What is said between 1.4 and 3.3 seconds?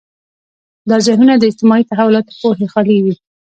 اجتماعي تحولاتو پوهې خالي وي.